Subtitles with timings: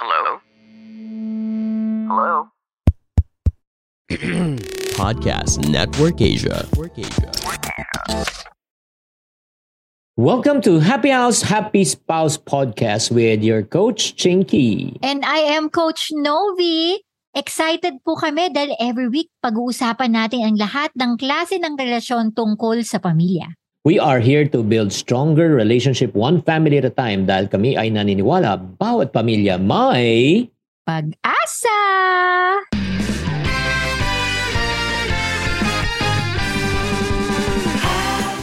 [0.00, 0.40] Hello?
[2.08, 2.48] Hello?
[4.96, 6.64] Podcast Network Asia.
[10.16, 14.96] Welcome to Happy House, Happy Spouse podcast with your coach, Chinky.
[15.04, 17.04] And I am Coach Novi.
[17.36, 22.80] Excited po kami dahil every week pag-uusapan natin ang lahat ng klase ng relasyon tungkol
[22.88, 23.52] sa pamilya.
[23.80, 27.88] We are here to build stronger relationship one family at a time dahil kami ay
[27.88, 30.52] naniniwala bawat pamilya may...
[30.84, 31.80] Pag-asa!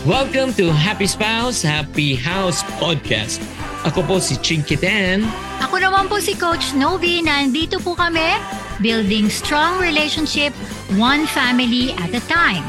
[0.09, 3.37] Welcome to Happy Spouse, Happy House podcast.
[3.85, 5.21] Ako po si Chinky Dan.
[5.61, 7.21] Ako naman po si Coach Novi.
[7.21, 8.41] Nandito po kami,
[8.81, 10.49] building strong relationship
[10.97, 12.65] one family at a time.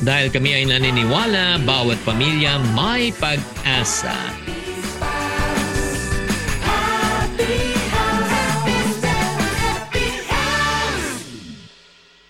[0.00, 4.16] Dahil kami ay naniniwala bawat pamilya may pag-asa.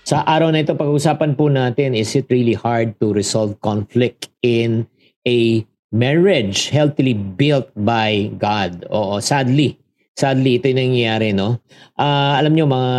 [0.04, 4.82] Sa araw na ito, pag-uusapan po natin, is it really hard to resolve conflict in
[5.22, 5.62] a
[5.94, 8.82] marriage healthily built by God?
[8.90, 9.79] Oo, sadly.
[10.20, 11.64] Sadly, ito yung nangyayari, no?
[11.96, 12.90] Ah, alam nyo, mga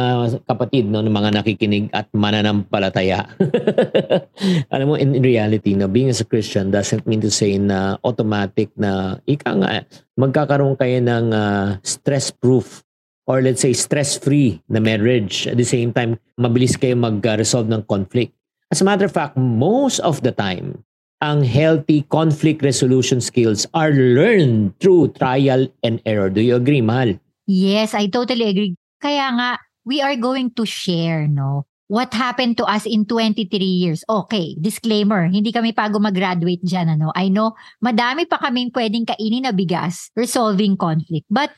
[0.49, 3.29] kapatid, no, ng mga nakikinig at mananampalataya.
[4.73, 8.73] alam mo, in reality, no, being as a Christian doesn't mean to say na automatic
[8.73, 9.85] na, ika nga,
[10.17, 12.81] magkakaroon kayo ng ah, stress-proof
[13.29, 15.45] or let's say stress-free na marriage.
[15.45, 18.33] At the same time, mabilis kayo mag-resolve ng conflict.
[18.73, 20.81] As a matter of fact, most of the time,
[21.21, 26.33] ang healthy conflict resolution skills are learned through trial and error.
[26.33, 27.21] Do you agree, Mahal?
[27.45, 28.73] Yes, I totally agree.
[28.97, 29.49] Kaya nga,
[29.85, 31.69] we are going to share, no?
[31.91, 34.01] What happened to us in 23 years?
[34.07, 37.11] Okay, disclaimer, hindi kami pa gumraduate dyan, ano?
[37.13, 41.27] I know, madami pa kaming pwedeng kainin na bigas resolving conflict.
[41.27, 41.51] But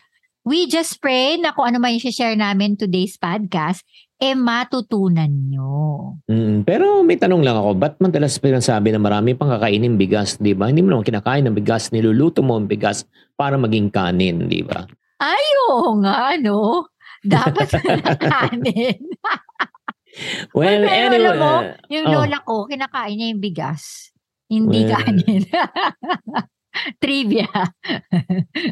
[0.44, 3.84] we just pray na kung ano man yung share namin today's podcast,
[4.20, 6.16] eh matutunan nyo.
[6.28, 10.52] Mm, pero may tanong lang ako, ba't madalas pinasabi na marami pang kakainin bigas, di
[10.56, 10.68] ba?
[10.68, 13.08] Hindi mo naman kinakain ng bigas, niluluto mo ang bigas
[13.40, 14.84] para maging kanin, di ba?
[15.24, 16.92] Ay, oo nga, no?
[17.24, 17.70] Dapat
[18.24, 19.00] kanin.
[20.54, 21.26] Well, Pero anyway.
[21.26, 21.54] alam mo,
[21.90, 22.14] yung oh.
[22.22, 24.14] lola ko, kinakain niya yung bigas.
[24.46, 24.94] Hindi Well.
[24.94, 25.44] kanin.
[27.04, 27.48] Trivia.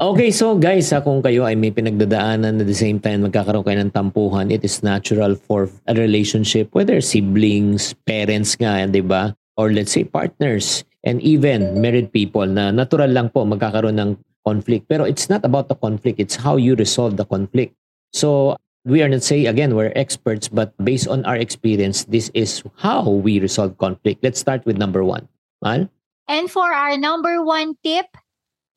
[0.01, 3.77] Okay, so guys, ha, kung kayo ay may pinagdadaanan at the same time magkakaroon kayo
[3.81, 9.33] ng tampuhan, it is natural for a relationship, whether siblings, parents nga, di ba?
[9.55, 14.11] Or let's say partners, and even married people na natural lang po magkakaroon ng
[14.45, 14.89] conflict.
[14.89, 17.73] Pero it's not about the conflict, it's how you resolve the conflict.
[18.13, 22.63] So, we are not saying, again, we're experts, but based on our experience, this is
[22.77, 24.23] how we resolve conflict.
[24.23, 25.29] Let's start with number one.
[25.61, 25.89] Mal?
[26.31, 28.07] And for our number one tip,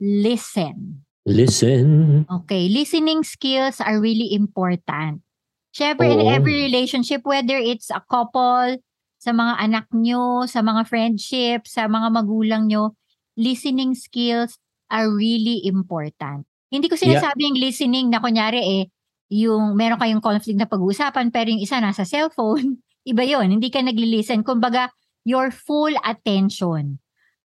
[0.02, 1.06] listen.
[1.22, 2.26] Listen.
[2.26, 5.22] Okay, listening skills are really important.
[5.70, 8.74] Siyempre, in every relationship, whether it's a couple,
[9.22, 12.98] sa mga anak nyo, sa mga friendship, sa mga magulang nyo,
[13.38, 14.58] listening skills
[14.90, 16.46] are really important.
[16.74, 18.84] Hindi ko sinasabing listening na kunyari eh,
[19.30, 23.78] yung meron kayong conflict na pag-uusapan pero yung isa nasa cellphone, iba yon hindi ka
[23.78, 24.42] nagli-listen.
[24.42, 24.90] Kumbaga,
[25.22, 26.98] your full attention.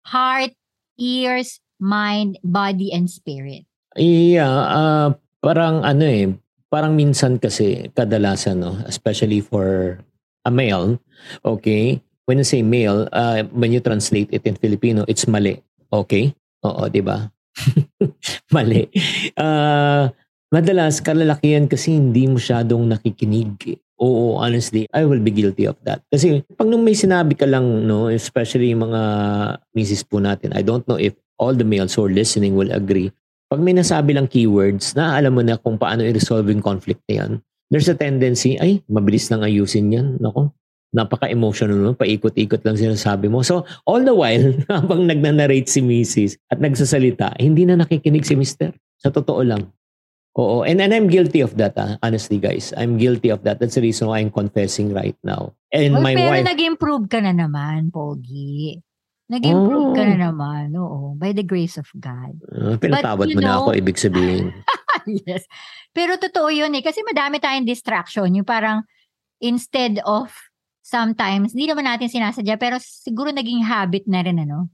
[0.06, 0.54] Heart,
[1.02, 3.66] ears, mind, body, and spirit.
[3.98, 5.08] Yeah, ah,
[5.42, 6.30] parang ano eh,
[6.70, 9.98] parang minsan kasi kadalasan no, especially for
[10.46, 11.02] a male,
[11.42, 11.98] okay?
[12.26, 15.58] When you say male, uh, when you translate it in Filipino, it's mali.
[15.90, 16.34] Okay?
[16.66, 17.30] Oo, 'di ba?
[18.54, 18.90] mali.
[19.38, 20.10] Ah,
[20.50, 23.78] madalas kalalakihan kasi hindi masyadong nakikinig.
[23.96, 26.04] Oo, honestly, I will be guilty of that.
[26.12, 29.02] Kasi pag nung may sinabi ka lang, no, especially yung mga
[29.72, 33.08] misis po natin, I don't know if all the males who are listening will agree
[33.46, 37.14] pag may nasabi lang keywords na alam mo na kung paano i-resolve yung conflict na
[37.22, 37.30] yan,
[37.70, 40.06] there's a tendency, ay, mabilis lang ayusin yan.
[40.18, 40.50] Nako,
[40.90, 43.46] napaka-emotional mo, paikot-ikot lang sinasabi mo.
[43.46, 46.42] So, all the while, habang nagnanarrate si Mrs.
[46.50, 48.74] at nagsasalita, hindi na nakikinig si Mr.
[48.98, 49.70] Sa totoo lang.
[50.36, 52.76] Oo, and, and I'm guilty of that, ah, honestly guys.
[52.76, 53.56] I'm guilty of that.
[53.56, 55.56] That's the reason why I'm confessing right now.
[55.72, 58.76] And Well, my pero wife, nag-improve ka na naman, Pogi.
[59.32, 60.08] Nag-improve ka Oh.
[60.12, 61.16] na naman, oo.
[61.16, 62.36] By the grace of God.
[62.52, 64.52] uh, pinatawad you mo na know- ako, ibig sabihin.
[65.24, 65.48] yes.
[65.90, 66.84] Pero totoo yun eh.
[66.84, 68.28] Kasi madami tayong distraction.
[68.30, 68.84] Yung parang,
[69.40, 70.30] instead of
[70.84, 74.68] sometimes, hindi naman natin sinasadya, pero siguro naging habit na rin, ano?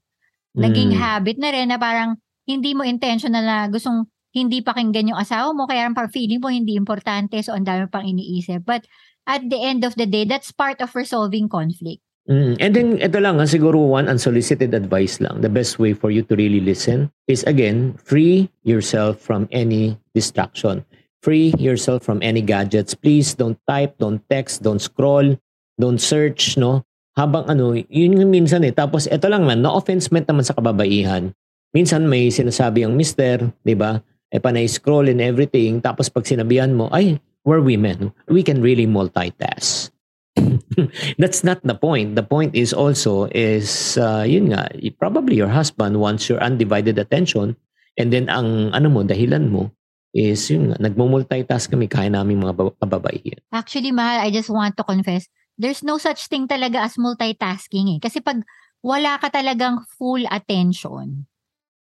[0.53, 0.99] Naging Mm.
[0.99, 5.69] habit na rin na parang, hindi mo intentional na gustong hindi pakinggan yung asawa mo,
[5.69, 8.65] kaya parang feeling mo hindi importante, so ang dami pang iniisip.
[8.65, 8.89] But
[9.29, 12.03] at the end of the day, that's part of resolving conflict.
[12.27, 12.55] Mm.
[12.59, 15.43] And then, ito lang, ha, siguro one unsolicited advice lang.
[15.43, 20.87] The best way for you to really listen is, again, free yourself from any distraction.
[21.23, 22.93] free yourself from any gadgets.
[22.93, 25.39] Please don't type, don't text, don't scroll,
[25.79, 26.83] don't search, no?
[27.15, 28.75] Habang ano, yun yung minsan eh.
[28.75, 31.31] Tapos ito lang man, no offense meant naman sa kababaihan.
[31.73, 34.03] Minsan may sinasabi ang mister, di ba?
[34.33, 35.85] E panay scroll and everything.
[35.85, 38.17] Tapos pag sinabihan mo, ay, we're women.
[38.33, 39.93] We can really multitask.
[41.21, 42.17] That's not the point.
[42.17, 47.61] The point is also is uh, yun nga, probably your husband wants your undivided attention
[48.01, 49.69] and then ang ano mo, dahilan mo
[50.17, 53.41] is yun nga, nagmo-multitask kami kaya namin mga kababaihan.
[53.53, 55.29] Actually, mahal, I just want to confess,
[55.61, 57.99] there's no such thing talaga as multitasking eh.
[58.01, 58.41] Kasi pag
[58.81, 61.29] wala ka talagang full attention,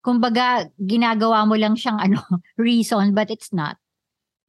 [0.03, 2.19] kumbaga, ginagawa mo lang siyang ano,
[2.59, 3.79] reason, but it's not.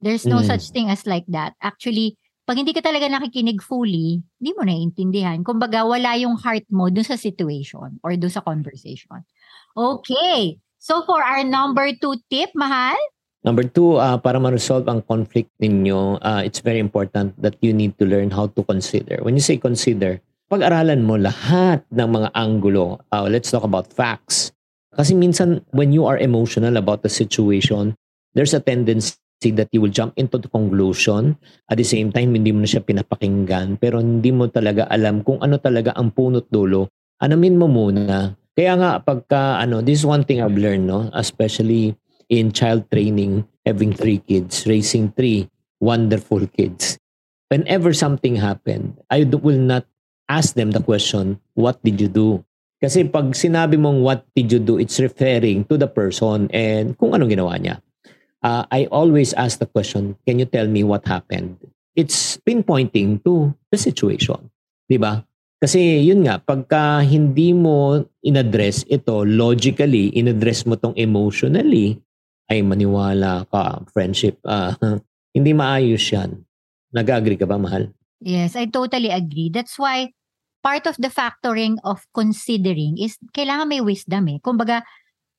[0.03, 0.47] There's no Mm.
[0.51, 1.55] such thing as like that.
[1.63, 5.41] Actually, pag hindi ka talaga nakikinig fully, hindi mo naiintindihan.
[5.41, 9.25] Kumbaga, wala yung heart mo dun sa situation or dun sa conversation.
[9.73, 10.61] Okay.
[10.77, 12.93] So for our number two tip, mahal,
[13.45, 17.93] Number two, uh, para ma-resolve ang conflict ninyo, uh, it's very important that you need
[18.01, 19.21] to learn how to consider.
[19.21, 20.17] When you say consider,
[20.49, 23.05] pag-aralan mo lahat ng mga anggulo.
[23.13, 24.49] Uh, let's talk about facts.
[24.95, 27.99] Kasi minsan, when you are emotional about the situation,
[28.31, 29.19] there's a tendency
[29.51, 31.35] that you will jump into the conclusion.
[31.67, 33.77] At the same time, hindi mo na siya pinapakinggan.
[33.77, 36.87] Pero hindi mo talaga alam kung ano talaga ang punot dulo.
[37.19, 38.33] Alamin mo muna.
[38.55, 41.11] Kaya nga, pagka, ano, this is one thing I've learned, no?
[41.11, 41.99] Especially
[42.31, 45.51] in child training, having three kids, raising three
[45.83, 46.97] wonderful kids.
[47.51, 49.85] Whenever something happened, I will not
[50.31, 52.41] ask them the question, what did you do?
[52.85, 57.17] Kasi pag sinabi mong what did you do, it's referring to the person and kung
[57.17, 57.81] anong ginawa niya.
[58.45, 61.57] Uh, I always ask the question, can you tell me what happened?
[61.97, 64.53] It's pinpointing to the situation.
[64.85, 65.25] Di ba?
[65.57, 71.97] Kasi yun nga, pagka hindi mo inaddress ito logically, inaddress mo tong emotionally,
[72.53, 74.77] ay maniwala ka, friendship, ah,
[75.35, 76.37] hindi maayos yan.
[76.93, 77.89] Nag-agree ka ba, mahal?
[78.21, 79.49] Yes, I totally agree.
[79.49, 80.13] That's why
[80.65, 84.41] part of the factoring of considering is kailangan may wisdom eh.
[84.41, 84.81] Kumbaga,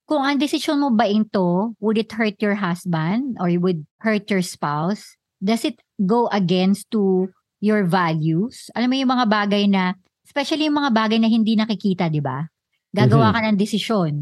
[0.06, 4.46] kung ang decision mo ba ito, would it hurt your husband or would hurt your
[4.46, 5.18] spouse?
[5.42, 7.26] Does it go against to
[7.58, 8.70] your values?
[8.78, 12.46] Alam mo yung mga bagay na, especially yung mga bagay na hindi nakikita, di ba?
[12.94, 13.34] Gagawa Mhm.
[13.34, 14.12] ka ng desisyon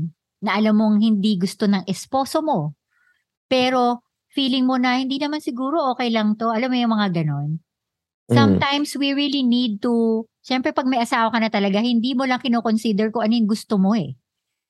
[0.41, 2.73] na alam mong hindi gusto ng esposo mo.
[3.45, 4.01] Pero
[4.33, 6.49] feeling mo na hindi naman siguro okay lang to.
[6.49, 7.61] Alam mo yung mga ganon.
[8.31, 8.37] Mm.
[8.37, 12.41] Sometimes we really need to, syempre pag may asawa ka na talaga, hindi mo lang
[12.41, 14.17] kinoconsider kung ano yung gusto mo eh.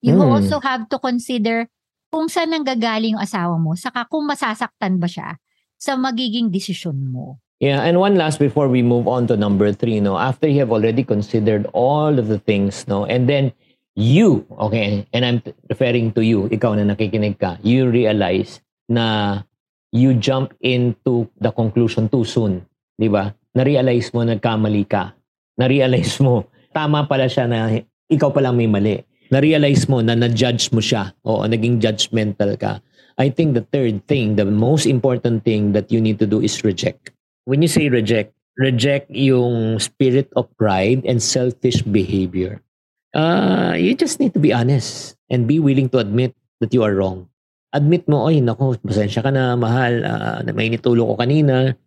[0.02, 0.36] You Mm.
[0.36, 1.70] also have to consider
[2.10, 5.38] kung saan nanggagaling yung asawa mo, saka kung masasaktan ba siya
[5.78, 7.42] sa magiging desisyon mo.
[7.62, 10.74] Yeah, and one last before we move on to number three, no, after you have
[10.74, 13.54] already considered all of the things, no, and then
[13.94, 15.38] you, okay, and I'm
[15.70, 18.58] referring to you, ikaw na nakikinig ka, you realize
[18.90, 19.42] na
[19.94, 22.66] you jump into the conclusion too soon,
[22.98, 23.32] di ba?
[23.54, 25.14] Na-realize mo nagkamali ka.
[25.54, 27.70] Na-realize mo, tama pala siya na
[28.10, 28.98] ikaw pa lang may mali.
[29.30, 31.14] Na-realize mo na na-judge mo siya.
[31.22, 32.82] Oo, naging judgmental ka.
[33.14, 36.66] I think the third thing, the most important thing that you need to do is
[36.66, 37.14] reject.
[37.46, 42.58] When you say reject, reject yung spirit of pride and selfish behavior.
[43.14, 46.94] Uh, you just need to be honest and be willing to admit that you are
[46.94, 47.30] wrong.
[47.70, 51.78] Admit mo, oy, nako, pasensya ka na, mahal, uh, na mainit ulo ko kanina,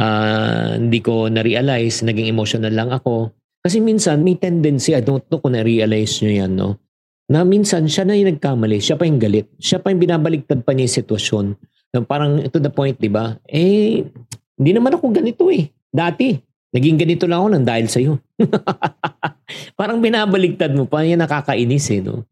[0.00, 3.32] ah, hindi ko na-realize, naging emotional lang ako.
[3.66, 6.78] Kasi minsan, may tendency, I don't know kung na-realize nyo yan, no?
[7.26, 10.70] Na minsan, siya na yung nagkamali, siya pa yung galit, siya pa yung binabaligtad pa
[10.70, 11.46] niya yung sitwasyon.
[11.90, 13.34] Na parang to the point, di ba?
[13.50, 14.06] Eh,
[14.54, 15.66] hindi naman ako ganito eh.
[15.90, 16.38] Dati,
[16.70, 18.12] naging ganito lang ako nang dahil sa'yo.
[19.80, 22.22] parang binabaligtad mo pa, yan nakakainis eh, no?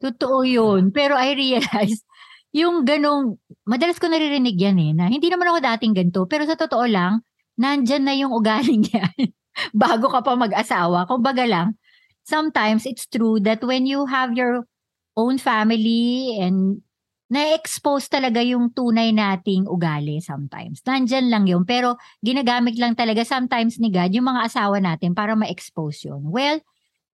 [0.00, 0.90] Totoo yun.
[0.90, 2.02] Pero I realize,
[2.50, 6.20] yung ganong, madalas ko naririnig yan eh, na hindi naman ako dating ganito.
[6.26, 7.22] Pero sa totoo lang,
[7.54, 9.30] nandyan na yung ugaling yan.
[9.70, 11.06] Bago ka pa mag-asawa.
[11.06, 11.78] Kumbaga lang,
[12.26, 14.66] sometimes it's true that when you have your
[15.14, 16.82] own family and
[17.30, 20.82] na-expose talaga yung tunay nating ugali sometimes.
[20.82, 21.62] Nandyan lang yun.
[21.62, 21.94] Pero
[22.26, 26.26] ginagamit lang talaga sometimes ni God yung mga asawa natin para ma-expose yun.
[26.26, 26.58] Well,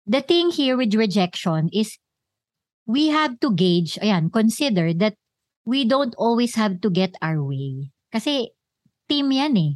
[0.04, 1.96] the thing here with rejection is
[2.84, 5.16] we have to gauge, ayan, consider that
[5.64, 7.90] we don't always have to get our way.
[8.10, 8.50] Kasi
[9.06, 9.72] team yan eh.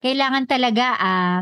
[0.00, 1.38] Kailangan talaga ah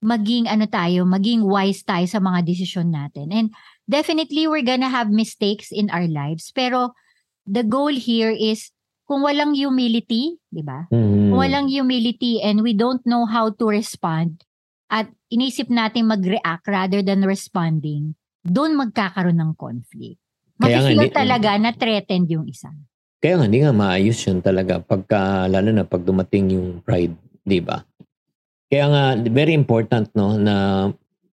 [0.00, 3.28] maging ano tayo, maging wise tayo sa mga desisyon natin.
[3.30, 3.48] And
[3.84, 6.48] definitely we're gonna have mistakes in our lives.
[6.56, 6.96] Pero
[7.44, 8.72] the goal here is
[9.04, 10.88] kung walang humility, di ba?
[10.88, 11.34] Mm.
[11.34, 14.40] Kung walang humility and we don't know how to respond
[14.88, 18.14] at inisip natin mag-react rather than responding,
[18.46, 20.18] doon magkakaroon ng conflict.
[20.60, 22.70] Mafe-feel talaga na threatened yung isa.
[23.20, 27.12] Kaya nga, hindi nga maayos yun talaga pagka, lalo na pag dumating yung pride,
[27.44, 27.84] di ba?
[28.72, 30.88] Kaya nga, very important, no, na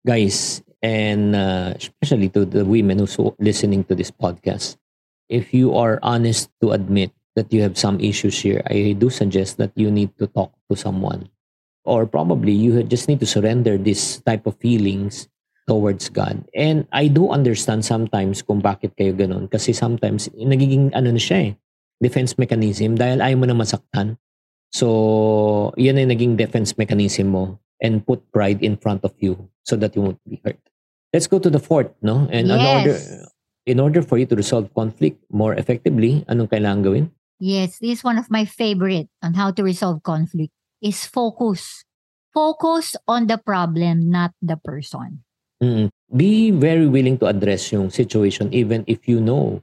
[0.04, 4.76] guys, and uh, especially to the women who's listening to this podcast,
[5.32, 9.56] if you are honest to admit that you have some issues here, I do suggest
[9.56, 11.32] that you need to talk to someone.
[11.88, 15.32] Or probably you just need to surrender this type of feelings
[15.64, 16.44] towards God.
[16.52, 19.48] And I do understand sometimes kung bakit kayo ganun.
[19.48, 21.52] Kasi sometimes, nagiging ano na siya eh,
[22.00, 24.16] defense mechanism dahil ayaw mo na masaktan.
[24.72, 29.76] So, yun ay naging defense mechanism mo and put pride in front of you so
[29.76, 30.58] that you won't be hurt.
[31.12, 32.26] Let's go to the fourth, no?
[32.32, 33.28] And in order Yes.
[33.66, 37.06] in order for you to resolve conflict more effectively, anong kailangan gawin?
[37.40, 41.84] Yes, this is one of my favorite on how to resolve conflict is focus.
[42.30, 45.24] Focus on the problem, not the person.
[45.58, 45.90] Mm.
[46.14, 49.60] Be very willing to address yung situation even if you know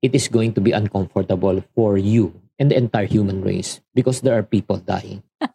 [0.00, 4.36] it is going to be uncomfortable for you and the entire human race because there
[4.36, 5.22] are people dying.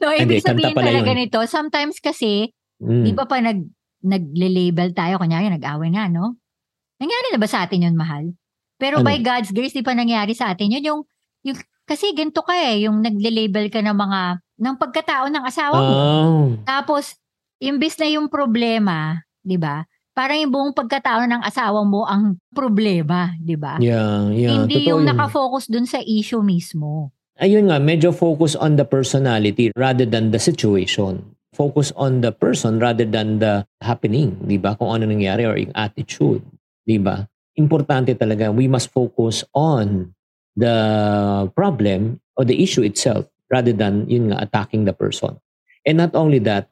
[0.00, 1.18] So, Hindi, ibig kanta sabihin talaga yun.
[1.20, 3.04] nito, sometimes kasi, Mm.
[3.04, 3.60] di ba pa nag,
[4.00, 6.40] nagle-label tayo, kunyari nag-away na, no?
[6.96, 8.32] Nangyari na ba sa atin yun, mahal?
[8.80, 9.06] Pero Ano?
[9.12, 10.84] by God's grace, di pa nangyari sa atin yun.
[10.88, 11.00] Yung,
[11.44, 15.92] yung, kasi ganito ka eh, yung nagle-label ka ng mga, ng pagkatao ng asawa mo.
[15.92, 16.44] Oh.
[16.64, 17.20] Tapos,
[17.60, 19.84] imbis na yung problema, di ba?
[20.10, 23.78] Parang yung buong pagkatao ng asawa mo ang problema, di ba?
[23.78, 24.52] Yeah, yeah.
[24.58, 25.10] Hindi totoo yung yun.
[25.14, 27.14] nakafocus dun sa issue mismo.
[27.40, 31.24] Ayun nga, medyo focus on the personality rather than the situation.
[31.56, 34.76] Focus on the person rather than the happening, di ba?
[34.76, 36.44] Kung ano nangyari or yung attitude,
[36.84, 37.24] di ba?
[37.56, 40.12] Importante talaga, we must focus on
[40.58, 40.76] the
[41.56, 45.40] problem or the issue itself rather than yun nga, attacking the person.
[45.88, 46.68] And not only that,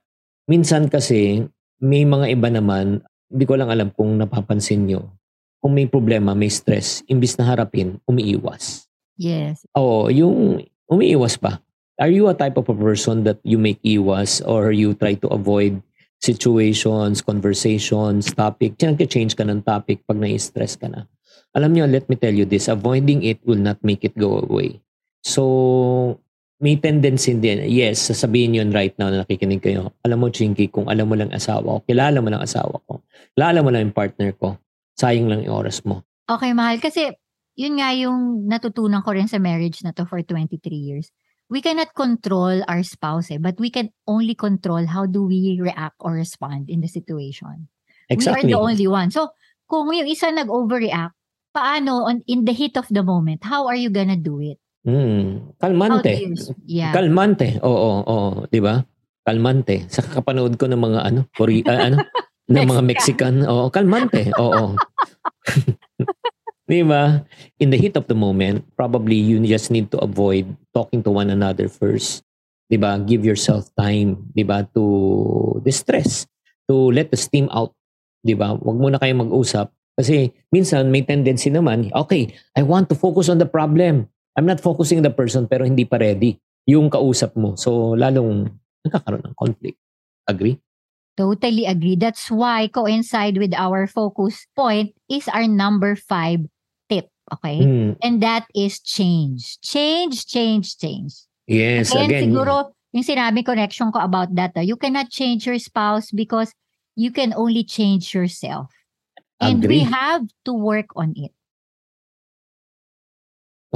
[0.47, 1.49] minsan kasi
[1.81, 5.09] may mga iba naman, hindi ko lang alam kung napapansin nyo,
[5.61, 8.89] kung may problema, may stress, imbis na harapin, umiiwas.
[9.21, 9.67] Yes.
[9.77, 11.61] Oo, yung umiiwas pa.
[11.99, 15.29] Are you a type of a person that you make iwas or you try to
[15.35, 15.83] avoid
[16.23, 18.79] situations, conversations, topic?
[18.79, 21.11] Change ka ng topic pag na-stress ka na.
[21.59, 24.79] Alam niyo, let me tell you this, avoiding it will not make it go away.
[25.27, 26.23] So,
[26.59, 29.95] may tendency din, yes, sasabihin yun right now na nakikinig kayo.
[30.03, 33.07] Alam mo, Chinky, kung alam mo lang asawa ko, kilala mo lang asawa ko,
[33.39, 34.59] kilala mo lang yung partner ko,
[34.99, 36.03] sayang lang yung oras mo.
[36.27, 36.83] Okay, mahal.
[36.83, 37.15] Kasi,
[37.55, 41.15] yun nga yung natutunan ko rin sa marriage na to for 23 years.
[41.49, 45.97] We cannot control our spouse eh, but we can only control how do we react
[46.03, 47.71] or respond in the situation.
[48.11, 48.51] Exactly.
[48.51, 49.09] We are the only one.
[49.15, 49.33] So,
[49.71, 51.15] kung yung isa nag-overreact,
[51.55, 54.59] paano on, in the heat of the moment, how are you gonna do it?
[54.89, 56.13] Mm, kalmante.
[56.17, 56.33] you,
[56.65, 56.97] yeah.
[56.97, 57.61] Kalmante.
[57.61, 58.81] Oo, oo, 'di ba?
[59.21, 59.85] Kalmante.
[59.93, 61.97] Sa kakapanood ko ng mga ano, Kore- ah, ano,
[62.49, 63.45] ng mga Mexican.
[63.45, 64.33] Oo, kalmante.
[64.41, 64.81] Oo.
[66.69, 67.21] 'Di ba?
[67.61, 71.29] In the heat of the moment, probably you just need to avoid talking to one
[71.29, 72.25] another first.
[72.73, 72.97] 'Di ba?
[73.05, 74.85] Give yourself time, 'di ba, to
[75.61, 76.25] distress,
[76.65, 77.77] to let the steam out.
[78.25, 78.57] 'Di ba?
[78.57, 79.69] Huwag muna kayong mag-usap
[79.99, 84.09] kasi minsan may tendency naman, okay, I want to focus on the problem.
[84.39, 87.59] I'm not focusing on the person pero hindi pa ready yung kausap mo.
[87.59, 88.55] So, lalong
[88.87, 89.83] nagkakaroon ng conflict.
[90.31, 90.63] Agree?
[91.19, 91.99] Totally agree.
[91.99, 96.47] That's why coincide with our focus point is our number five
[96.87, 97.11] tip.
[97.35, 97.67] Okay?
[97.67, 97.93] Hmm.
[97.99, 99.59] And that is change.
[99.59, 101.27] Change, change, change.
[101.51, 102.31] Yes, And again.
[102.31, 106.55] siguro, yung sinabi connection ko about that, ah, you cannot change your spouse because
[106.95, 108.71] you can only change yourself.
[109.43, 109.91] And we Agree.
[109.91, 111.35] have to work on it.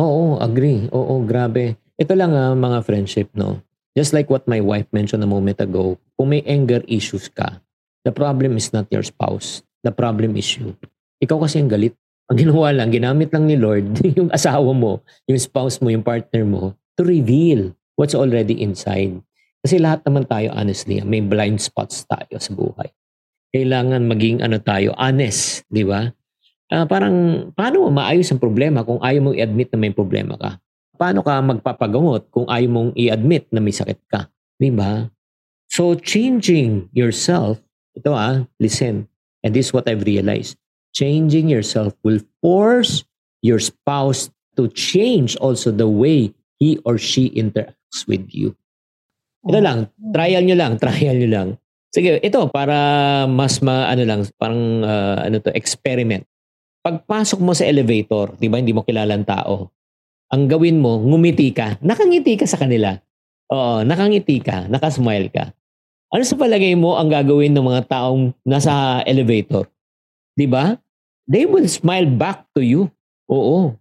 [0.01, 0.89] Oo, agree.
[0.89, 1.77] Oo, grabe.
[2.01, 3.61] Ito lang ah, mga friendship, no?
[3.93, 7.61] Just like what my wife mentioned a moment ago, kung may anger issues ka,
[8.09, 9.61] the problem is not your spouse.
[9.85, 10.73] The problem is you.
[11.21, 11.93] Ikaw kasi ang galit.
[12.33, 16.49] Ang ginawa lang, ginamit lang ni Lord yung asawa mo, yung spouse mo, yung partner
[16.49, 19.21] mo, to reveal what's already inside.
[19.61, 22.89] Kasi lahat naman tayo, honestly, may blind spots tayo sa buhay.
[23.53, 26.09] Kailangan maging ano tayo, honest, di ba?
[26.73, 30.57] Ah, parang, paano mo maayos ang problema kung ayaw mong i-admit na may problema ka?
[30.97, 34.33] Paano ka magpapagamot kung ayaw mong i-admit na may sakit ka?
[34.57, 35.05] Di ba?
[35.69, 37.61] So, changing yourself,
[37.93, 39.05] ito ah, listen,
[39.45, 40.57] and this is what I've realized.
[40.97, 43.05] Changing yourself will force
[43.45, 48.57] your spouse to change also the way he or she interacts with you.
[49.45, 51.49] Ito lang, trial nyo lang, trial nyo lang.
[51.93, 56.25] Sige, ito para mas ma, ano lang, parang ah, ano to, experiment.
[56.83, 59.71] Pagpasok mo sa elevator, di ba, hindi mo kilala ang tao.
[60.35, 61.79] Ang gawin mo, ngumiti ka.
[61.79, 62.99] Nakangiti ka sa kanila.
[63.55, 65.55] Oo, nakangiti ka, nakasmile ka.
[66.11, 69.71] Ano sa palagay mo ang gagawin ng mga taong nasa elevator?
[70.35, 70.75] Di ba?
[71.31, 72.91] They will smile back to you.
[73.31, 73.79] Oo.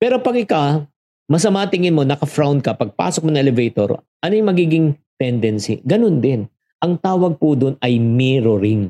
[0.00, 0.88] Pero pag ikaw,
[1.28, 4.86] masama tingin mo, naka-frown ka, pagpasok mo ng elevator, ano yung magiging
[5.20, 5.84] tendency?
[5.84, 6.48] Ganun din.
[6.80, 8.88] Ang tawag po doon ay mirroring.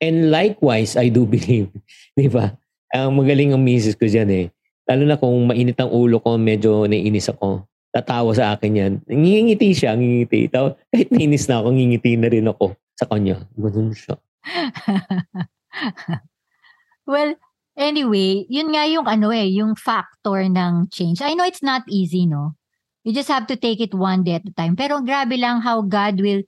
[0.00, 1.68] And likewise, I do believe,
[2.16, 2.56] di ba?
[2.96, 4.46] Ang magaling ang misis ko dyan eh.
[4.88, 7.68] Lalo na kung mainit ang ulo ko, medyo naiinis ako.
[7.92, 8.92] Tatawa sa akin yan.
[9.04, 10.48] Ngingiti siya, ngingiti.
[10.48, 13.44] Taw, kahit nainis na ako, ngingiti na rin ako sa kanya.
[13.58, 14.16] Ganun siya.
[17.10, 17.34] well,
[17.74, 21.20] anyway, yun nga yung ano eh, yung factor ng change.
[21.20, 22.56] I know it's not easy, no?
[23.02, 24.74] You just have to take it one day at a time.
[24.74, 26.42] Pero grabe lang how God will,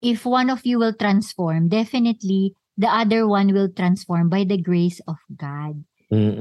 [0.00, 5.00] if one of you will transform, definitely the other one will transform by the grace
[5.08, 5.82] of God.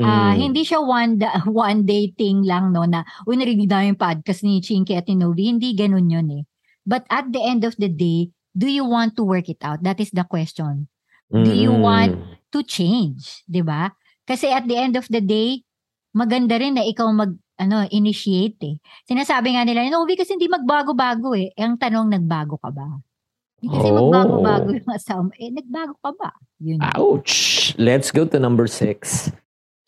[0.05, 3.97] Ah, hindi siya one da- one day thing lang no na uy narinig na yung
[3.97, 5.49] podcast ni Chinky at ni Novi.
[5.49, 6.43] Hindi ganun yun eh.
[6.85, 9.81] But at the end of the day, do you want to work it out?
[9.81, 10.85] That is the question.
[11.33, 12.13] Do you want
[12.53, 13.89] to change, 'di ba?
[14.29, 15.65] Kasi at the end of the day,
[16.13, 18.75] maganda rin na ikaw mag ano, initiate eh.
[19.07, 21.33] Sinasabi nga nila, Novi kasi hindi magbago-bago.
[21.39, 22.99] Eh, Ang tanong, nagbago ka ba?
[23.65, 23.97] Hindi kasi Oh.
[24.13, 25.25] magbago-bago yung asawa.
[25.41, 26.29] Eh, nagbago ka ba?
[26.61, 26.77] Yun.
[26.93, 27.33] Ouch!
[27.81, 29.33] Let's go to number six.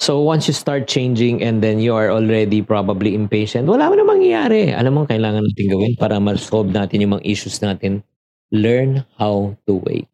[0.02, 4.06] So once you start changing and then you are already probably impatient, wala mo na
[4.06, 4.74] mangyayari.
[4.74, 8.02] Alam mo, kailangan natin gawin para ma-solve natin yung mga issues natin.
[8.50, 10.10] Learn how to wait.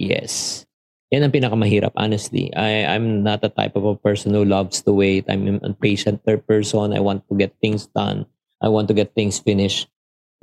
[0.00, 0.64] Yes.
[1.12, 2.48] Yan ang pinakamahirap, honestly.
[2.56, 5.28] I, I'm not a type of a person who loves to wait.
[5.28, 6.92] I'm an impatient person.
[6.92, 8.26] I want to get things done.
[8.64, 9.88] I want to get things finished.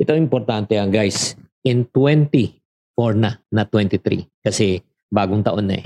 [0.02, 1.36] Ito importante yan, guys.
[1.62, 4.26] In 24 na, not 23.
[4.42, 5.86] Kasi bagong taon na eh.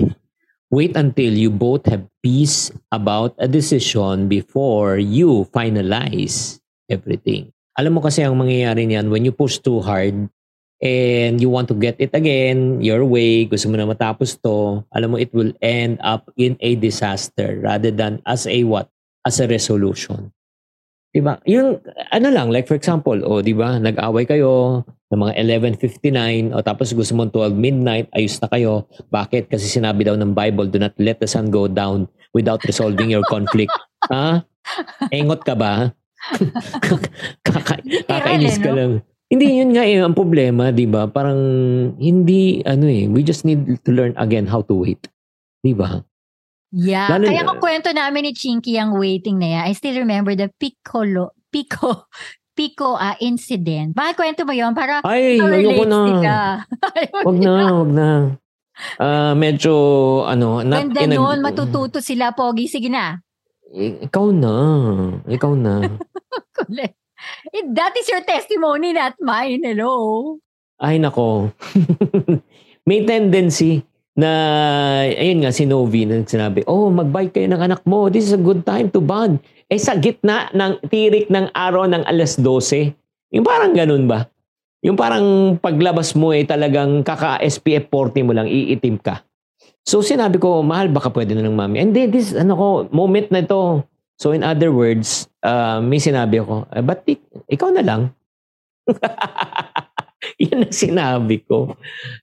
[0.72, 6.58] Wait until you both have peace about a decision before you finalize
[6.90, 7.54] everything.
[7.78, 10.26] Alam mo kasi ang mangyayari niyan when you push too hard
[10.82, 15.14] and you want to get it again your way, gusto mo na matapos to, alam
[15.14, 18.90] mo it will end up in a disaster rather than as a what?
[19.22, 20.34] As a resolution.
[21.14, 21.38] Diba?
[21.46, 21.78] Yung
[22.10, 24.82] ano lang, like for example, o di ba, nag-away kayo
[25.14, 25.32] ng mga
[25.78, 28.90] 11.59 o tapos gusto mo 12 midnight, ayos na kayo.
[29.10, 29.46] Bakit?
[29.46, 33.22] Kasi sinabi daw ng Bible, do not let the sun go down without resolving your
[33.30, 33.70] conflict.
[34.12, 34.42] ha?
[35.14, 35.94] Engot ka ba?
[37.46, 38.76] Kaka- kakainis ka no?
[38.76, 38.92] lang.
[39.26, 41.10] Hindi yun nga eh, ang problema, di ba?
[41.10, 41.38] Parang
[41.98, 45.02] hindi, ano eh, we just need to learn again how to wait.
[45.62, 46.02] Di ba?
[46.70, 47.10] Yeah.
[47.10, 50.50] Lalo- Kaya kung kwento namin ni Chinky ang waiting na yan, I still remember the
[50.58, 52.06] Piccolo, Pico,
[52.56, 53.92] Pico ah, incident.
[53.92, 56.00] Bakit kwento mo yon Para Ay, ayoko na.
[57.28, 58.08] Wag na, wag na.
[58.96, 59.72] Ah, medyo,
[60.24, 62.64] ano, not Ganda in a- noon, matututo sila, Pogi.
[62.64, 63.20] Sige na.
[63.76, 64.54] I- Ikaw na.
[65.28, 65.84] Ikaw na.
[66.56, 66.96] Kulit.
[67.52, 69.60] Eh, That is your testimony, not mine.
[69.60, 70.36] Hello.
[70.80, 71.52] Ay, nako.
[72.88, 73.84] May tendency
[74.16, 74.30] na,
[75.04, 78.08] ayun nga, si Novi na sinabi, oh, mag-bike kayo ng anak mo.
[78.08, 79.44] This is a good time to bond.
[79.68, 82.96] Eh, sa gitna ng tirik ng araw ng alas 12,
[83.36, 84.24] yung parang ganun ba?
[84.80, 89.20] Yung parang paglabas mo eh talagang kaka-SPF 40 mo lang, iitim ka.
[89.86, 91.78] So sinabi ko, mahal baka pwede na ng mami.
[91.78, 93.86] And then this, ano ko, moment na ito.
[94.16, 98.02] So in other words, uh, may sinabi ako, eh, ik- ikaw na lang?
[100.42, 101.76] Yan ang sinabi ko.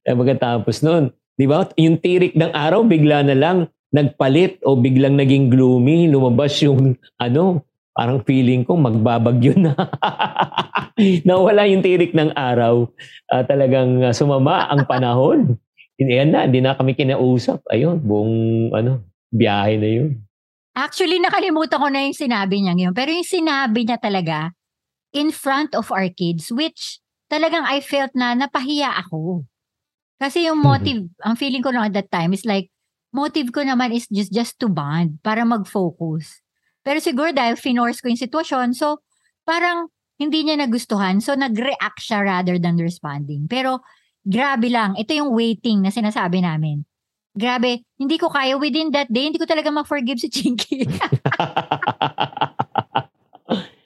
[0.03, 1.65] Eh, pagkatapos nun, di ba?
[1.78, 3.58] Yung tirik ng araw, bigla na lang
[3.93, 7.62] nagpalit o biglang naging gloomy, lumabas yung ano,
[7.93, 9.78] parang feeling ko magbabagyo na.
[11.30, 12.89] Nawala yung tirik ng araw.
[13.30, 15.62] Ah, talagang ah, sumama ang panahon.
[16.02, 17.62] Yan na, hindi na kami kinausap.
[17.69, 18.36] Ayun, buong
[18.74, 20.10] ano, biyahe na yun.
[20.74, 22.98] Actually, nakalimutan ko na yung sinabi niya ngayon.
[22.98, 24.58] Pero yung sinabi niya talaga,
[25.13, 26.98] in front of our kids, which
[27.30, 29.46] talagang I felt na napahiya ako.
[30.23, 30.67] Kasi yung Mhm.
[30.71, 32.71] motive, ang feeling ko lang at that time is like,
[33.12, 36.39] motive ko naman is just just to bond, para mag-focus.
[36.79, 39.03] Pero siguro dahil finorce ko yung sitwasyon, so
[39.43, 41.19] parang hindi niya nagustuhan.
[41.19, 43.51] So nag-react siya rather than responding.
[43.51, 43.83] Pero
[44.23, 46.88] grabe lang, ito yung waiting na sinasabi namin.
[47.36, 50.88] Grabe, hindi ko kaya within that day, hindi ko talaga ma-forgive si Chinky.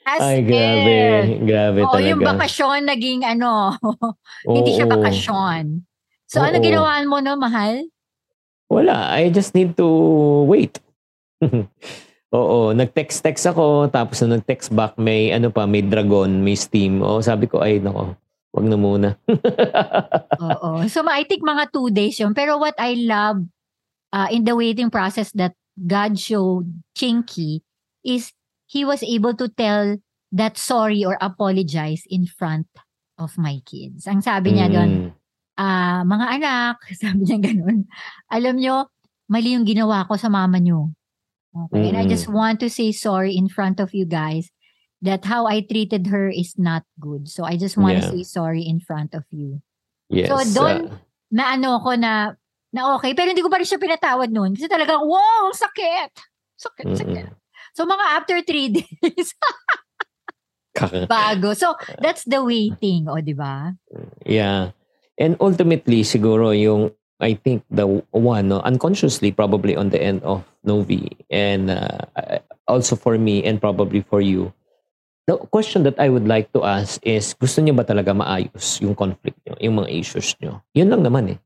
[0.08, 0.88] As Ay, grabe.
[1.34, 1.44] in.
[1.44, 2.08] Grabe Oo, talaga.
[2.08, 3.76] yung bakasyon naging ano,
[4.56, 5.87] hindi siya bakasyon.
[6.28, 6.64] So ano Oo.
[6.64, 7.88] ginawa mo no, mahal?
[8.68, 9.88] Wala, I just need to
[10.44, 10.76] wait.
[12.36, 17.00] Oo, nag-text-text ako, tapos na nag-text back, may ano pa, may dragon, may steam.
[17.00, 18.12] O, sabi ko, ay, nako,
[18.52, 19.08] wag na muna.
[20.52, 20.84] Oo.
[20.92, 22.36] So I think mga two days yun.
[22.36, 23.48] Pero what I love
[24.12, 27.64] uh, in the waiting process that God showed Chinky
[28.04, 28.36] is
[28.68, 29.96] he was able to tell
[30.32, 32.68] that sorry or apologize in front
[33.16, 34.04] of my kids.
[34.04, 35.16] Ang sabi niya doon,
[35.58, 37.90] Ah, mga anak, sabi niya ganun,
[38.30, 38.86] alam nyo,
[39.26, 40.94] mali yung ginawa ko sa mama nyo.
[41.50, 41.90] Okay.
[41.90, 44.46] And I just want to say sorry in front of you guys
[45.02, 47.26] that how I treated her is not good.
[47.26, 48.06] So I just want Yeah.
[48.06, 49.58] to say sorry in front of you.
[50.06, 50.30] Yes.
[50.30, 52.32] So, doon- uh, Na ano ko na
[52.72, 56.08] na okay, pero hindi ko pa rin siya pinatawad noon kasi talagang wow, sakit.
[56.56, 56.96] Sakit, Mm-mm.
[56.96, 57.26] sakit.
[57.76, 59.28] So mga after three days,
[61.04, 61.52] bago.
[61.52, 63.74] So that's the waiting, o di ba?
[64.24, 64.72] Yeah.
[65.18, 70.46] And ultimately, siguro yung, I think the one, no, unconsciously, probably on the end of
[70.62, 72.06] Novi, and uh,
[72.70, 74.54] also for me, and probably for you,
[75.26, 78.94] the question that I would like to ask is, gusto niyo ba talaga maayos yung
[78.94, 80.62] conflict niyo, yung mga issues niyo?
[80.72, 81.38] Yun lang naman eh.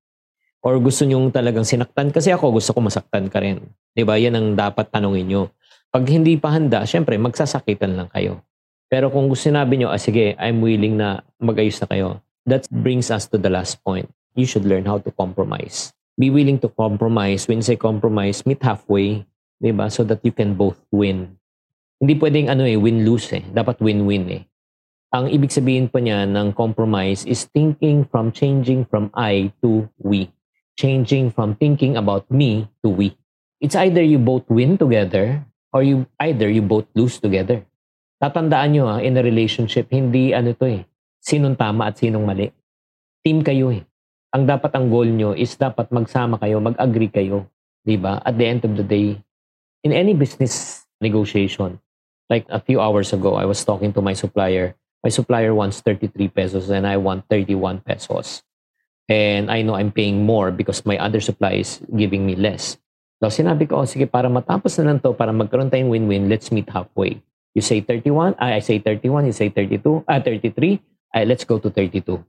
[0.62, 2.14] Or gusto niyo talagang sinaktan?
[2.14, 3.66] Kasi ako, gusto ko masaktan ka rin.
[3.90, 4.14] Di ba?
[4.14, 5.42] Yan ang dapat tanongin niyo.
[5.90, 8.46] Pag hindi pa handa, syempre, magsasakitan lang kayo.
[8.86, 13.10] Pero kung gusto sinabi niyo, ah, sige, I'm willing na magayos na kayo, that brings
[13.10, 14.10] us to the last point.
[14.34, 15.92] You should learn how to compromise.
[16.18, 17.48] Be willing to compromise.
[17.48, 19.24] When you say compromise, meet halfway,
[19.60, 19.88] 'di ba?
[19.88, 21.38] So that you can both win.
[22.02, 23.44] Hindi pwedeng ano eh, win-lose eh.
[23.46, 24.42] Dapat win-win eh.
[25.12, 30.32] Ang ibig sabihin pa niya ng compromise is thinking from changing from I to we.
[30.74, 33.14] Changing from thinking about me to we.
[33.62, 37.62] It's either you both win together or you either you both lose together.
[38.18, 40.82] Tatandaan nyo ah, in a relationship, hindi ano to eh,
[41.22, 42.50] sinong tama at sinong mali.
[43.22, 43.86] Team kayo eh.
[44.34, 47.46] Ang dapat ang goal nyo is dapat magsama kayo, mag-agree kayo.
[47.86, 48.22] 'di ba?
[48.22, 49.18] At the end of the day,
[49.82, 51.78] in any business negotiation,
[52.30, 54.74] like a few hours ago, I was talking to my supplier.
[55.02, 58.46] My supplier wants 33 pesos and I want 31 pesos.
[59.10, 62.78] And I know I'm paying more because my other supply is giving me less.
[63.18, 66.54] So sinabi ko, oh, sige, para matapos na lang to, para magkaroon tayong win-win, let's
[66.54, 67.18] meet halfway.
[67.54, 70.78] You say 31, I, I say 31, you say 32, ah, 33,
[71.12, 72.20] ay, let's go to 32.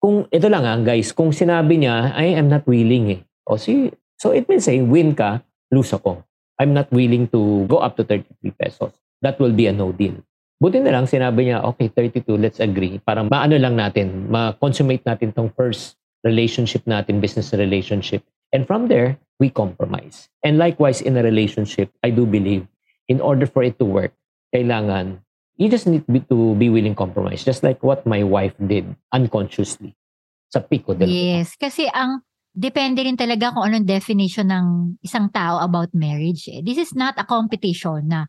[0.00, 3.20] Kung, ito lang ah, guys, kung sinabi niya, I am not willing eh.
[3.46, 6.24] O si, so it means say, win ka, lose ako.
[6.56, 8.92] I'm not willing to go up to 33 pesos.
[9.20, 10.16] That will be a no deal.
[10.56, 12.96] Buti na lang sinabi niya, okay, 32, let's agree.
[13.04, 18.24] Para maano lang natin, ma-consummate natin tong first relationship natin, business relationship.
[18.56, 20.32] And from there, we compromise.
[20.40, 22.64] And likewise, in a relationship, I do believe,
[23.08, 24.16] in order for it to work,
[24.54, 25.20] kailangan,
[25.56, 27.44] you just need to be willing compromise.
[27.44, 29.96] Just like what my wife did unconsciously
[30.52, 32.22] sa Pico del Yes, kasi ang
[32.56, 34.66] depende rin talaga kung anong definition ng
[35.04, 36.48] isang tao about marriage.
[36.48, 36.64] Eh.
[36.64, 38.24] This is not a competition na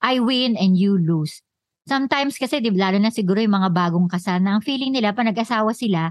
[0.00, 1.44] I win and you lose.
[1.86, 5.22] Sometimes kasi, di, lalo na siguro yung mga bagong kasal na ang feeling nila, pa
[5.22, 6.10] nag-asawa sila,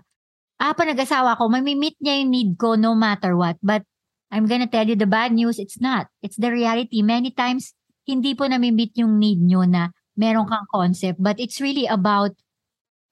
[0.62, 3.60] ah, pa nag-asawa ko, mamimit niya yung need ko no matter what.
[3.60, 3.84] But
[4.32, 6.08] I'm gonna tell you the bad news, it's not.
[6.24, 7.04] It's the reality.
[7.04, 7.76] Many times,
[8.08, 11.22] hindi po namimit yung need nyo na meron kang concept.
[11.22, 12.36] But it's really about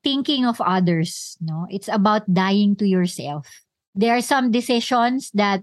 [0.03, 1.37] thinking of others.
[1.39, 3.47] No, It's about dying to yourself.
[3.95, 5.61] There are some decisions that,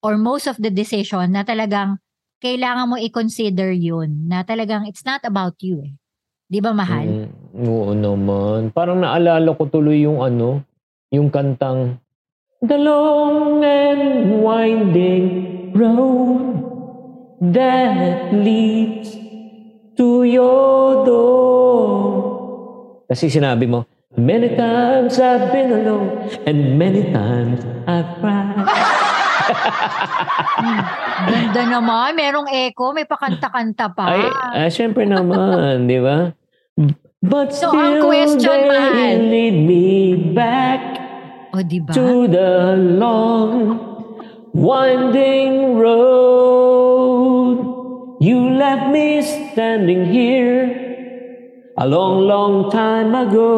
[0.00, 1.98] or most of the decision na talagang
[2.38, 4.28] kailangan mo i-consider yun.
[4.30, 5.94] Na talagang it's not about you eh.
[6.44, 7.26] Di ba mahal?
[7.26, 8.70] Mm, oo naman.
[8.70, 10.62] Parang naalala ko tuloy yung ano,
[11.10, 11.98] yung kantang
[12.64, 16.64] The long and winding road
[17.52, 19.23] that leads
[19.96, 21.94] to your door.
[23.06, 28.62] Kasi sinabi mo, Many times I've been alone and many times I've cried.
[31.26, 32.14] Ganda naman.
[32.14, 32.94] Merong echo.
[32.94, 34.06] May pakanta-kanta pa.
[34.06, 36.30] Ay, ah, syempre naman, di ba?
[37.18, 39.18] But So, still ang question, they mahal.
[39.18, 39.86] lead me
[40.30, 40.82] back
[41.50, 41.90] o, di ba?
[41.90, 43.80] to the long
[44.54, 46.73] winding road.
[48.24, 50.64] You left me standing here
[51.76, 53.52] a long, long time ago.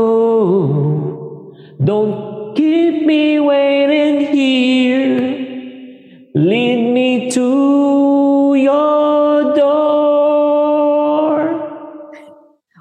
[1.78, 5.22] Don't keep me waiting here.
[6.34, 7.46] Lead me to
[8.58, 11.38] your door.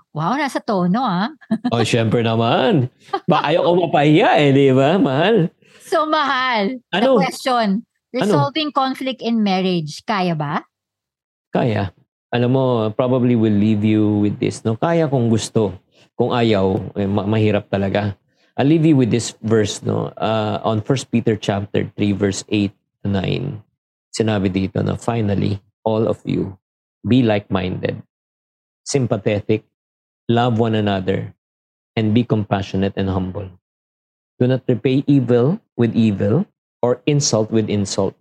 [0.10, 1.30] Wow, nasa tono ah.
[1.70, 2.90] Oh, syempre naman.
[3.30, 5.54] Ba, ayaw ko mapahiya eh, di ba, mahal?
[5.86, 6.82] So, mahal.
[6.90, 7.22] Ano?
[7.22, 7.86] The question.
[8.10, 10.02] Resolving conflict in marriage.
[10.02, 10.66] Kaya ba?
[11.56, 11.96] Kaya.
[12.36, 14.60] Alam mo, probably will leave you with this.
[14.68, 14.76] No?
[14.76, 15.72] Kaya kung gusto.
[16.20, 18.20] Kung ayaw, eh, ma- mahirap talaga.
[18.60, 22.72] I'll leave you with this verse no uh, on 1 Peter chapter 3 verse 8
[23.04, 23.60] to 9.
[24.16, 26.56] Sinabi dito na finally all of you
[27.04, 28.00] be like-minded,
[28.88, 29.68] sympathetic,
[30.32, 31.36] love one another,
[32.00, 33.52] and be compassionate and humble.
[34.40, 36.48] Do not repay evil with evil
[36.82, 38.16] or insult with insult.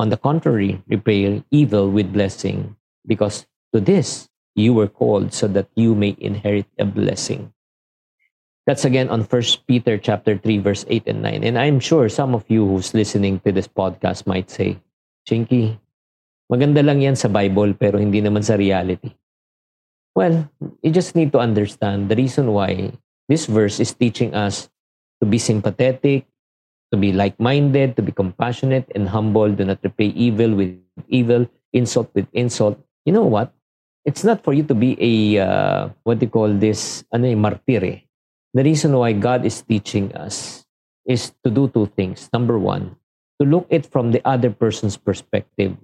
[0.00, 3.44] On the contrary, repay evil with blessing, because
[3.76, 7.52] to this you were called so that you may inherit a blessing.
[8.64, 11.44] That's again on 1 Peter chapter 3 verse 8 and 9.
[11.44, 14.80] And I'm sure some of you who's listening to this podcast might say,
[15.28, 15.76] Chinky,
[16.50, 19.14] Maganda lang yan sa Bible pero hindi naman sa reality.
[20.18, 20.50] Well,
[20.82, 22.90] you just need to understand the reason why
[23.30, 24.66] this verse is teaching us
[25.22, 26.26] to be sympathetic,
[26.90, 30.74] to be like-minded, to be compassionate and humble, do not repay evil with
[31.08, 32.78] evil, insult with insult.
[33.06, 33.54] You know what?
[34.04, 37.40] It's not for you to be a, uh, what do you call this, ano yung
[37.40, 37.98] martir eh.
[38.54, 40.66] The reason why God is teaching us
[41.06, 42.28] is to do two things.
[42.32, 42.96] Number one,
[43.38, 45.76] to look it from the other person's perspective.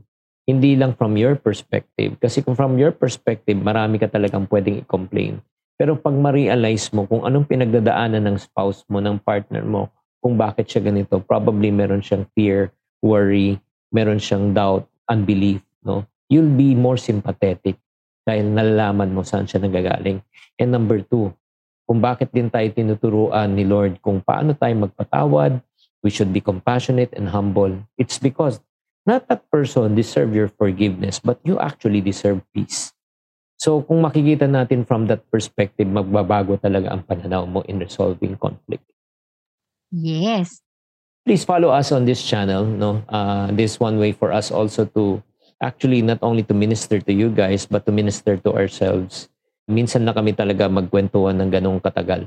[0.46, 2.18] Hindi lang from your perspective.
[2.18, 5.42] Kasi kung from your perspective, marami ka talagang pwedeng i-complain.
[5.76, 10.66] Pero pag ma-realize mo kung anong pinagdadaanan ng spouse mo, ng partner mo, kung bakit
[10.66, 13.60] siya ganito, probably meron siyang fear, worry,
[13.94, 16.04] meron siyang doubt, unbelief, no?
[16.26, 17.78] You'll be more sympathetic
[18.26, 20.18] dahil nalalaman mo saan siya nagagaling.
[20.58, 21.30] And number two,
[21.86, 25.62] kung bakit din tayo tinuturuan ni Lord kung paano tayo magpatawad,
[26.02, 27.70] we should be compassionate and humble.
[27.94, 28.58] It's because
[29.06, 32.90] not that person deserve your forgiveness, but you actually deserve peace.
[33.56, 38.82] So kung makikita natin from that perspective, magbabago talaga ang pananaw mo in resolving conflict.
[39.90, 40.62] Yes.
[41.26, 42.64] Please follow us on this channel.
[42.64, 45.22] No, uh, this one way for us also to
[45.62, 49.28] actually not only to minister to you guys, but to minister to ourselves
[49.66, 52.22] minsan na kami talaga magkwentuhan ng ganong katagal.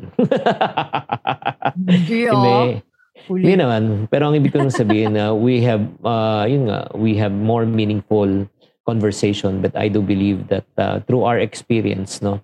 [1.88, 2.28] Hindi.
[3.28, 3.44] Huli.
[3.44, 3.84] Hindi naman.
[4.08, 7.68] Pero ang ibig ko lang sabihin na we have, uh, yun nga, we have more
[7.68, 8.48] meaningful
[8.88, 9.60] conversation.
[9.60, 12.40] But I do believe that uh, through our experience, no,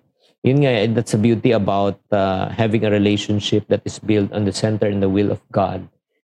[0.46, 4.54] yun nga, that's the beauty about uh, having a relationship that is built on the
[4.54, 5.82] center and the will of God.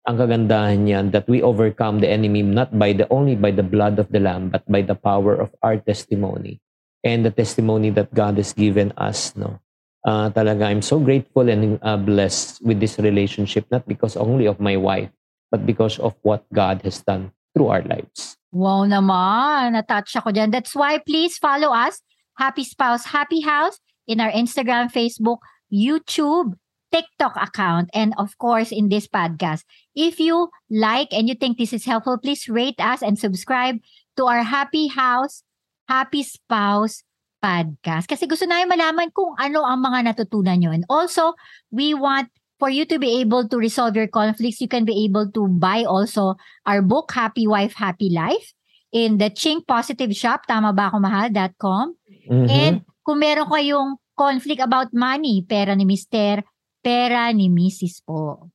[0.06, 3.98] Ang kagandahan niyan that we overcome the enemy not by the only by the blood
[3.98, 6.60] of the lamb but by the power of our testimony
[7.08, 9.64] and the testimony that God has given us no
[10.04, 14.60] uh, talaga I'm so grateful and uh, blessed with this relationship not because only of
[14.60, 15.08] my wife
[15.48, 19.74] but because of what God has done through our lives Wow naman.
[19.74, 20.54] Natouch ako dyan.
[20.54, 22.06] That's why please follow us,
[22.38, 25.38] Happy Spouse, Happy House, in our Instagram, Facebook,
[25.72, 26.54] YouTube,
[26.94, 29.66] TikTok account, and of course in this podcast.
[29.96, 33.82] If you like and you think this is helpful, please rate us and subscribe
[34.18, 35.42] to our Happy House,
[35.90, 37.02] Happy Spouse
[37.42, 38.06] podcast.
[38.06, 40.72] Kasi gusto namin malaman kung ano ang mga natutunan nyo.
[40.72, 41.34] And also,
[41.74, 42.30] we want
[42.62, 45.84] for you to be able to resolve your conflicts, you can be able to buy
[45.84, 48.54] also our book, Happy Wife, Happy Life,
[48.94, 51.98] in the Ching Positive Shop, tama ba ako mahal.com.
[52.30, 52.48] Mhm.
[52.48, 56.42] And kung meron kayong conflict about money, pera ni Mister,
[56.80, 58.00] pera ni Mrs.
[58.04, 58.50] po.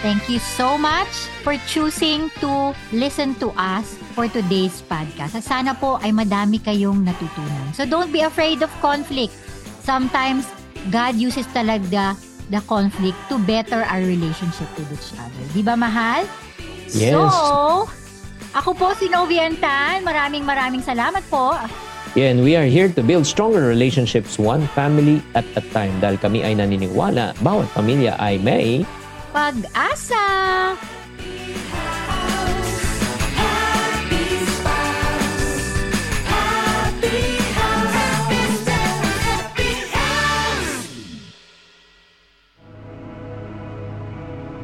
[0.00, 5.36] Thank you so much for choosing to listen to us for today's podcast.
[5.36, 7.76] At Sana po ay madami kayong natutunan.
[7.76, 9.36] So don't be afraid of conflict.
[9.84, 10.48] Sometimes
[10.88, 12.16] God uses talaga
[12.48, 15.44] the conflict to better our relationship with each other.
[15.52, 16.24] Di ba, mahal?
[16.88, 17.12] Yes.
[17.12, 17.84] So,
[18.56, 20.00] ako po si Novian Tan.
[20.00, 21.52] Maraming maraming salamat po.
[22.18, 26.18] Yeah, and we are here to build stronger relationships one family at a time dahil
[26.18, 28.82] kami ay naniniwala bawat pamilya ay may
[29.30, 30.74] Pag-asa!